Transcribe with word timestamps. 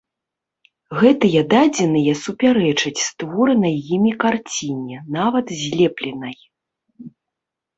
Гэтыя 1.01 1.41
дадзеныя 1.53 2.13
супярэчаць 2.23 3.05
створанай 3.09 3.75
імі 3.99 4.11
карціне, 4.25 4.97
нават 5.17 5.45
злепленай. 5.61 6.35